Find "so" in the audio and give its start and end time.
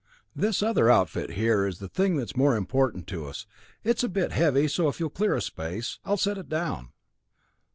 4.67-4.87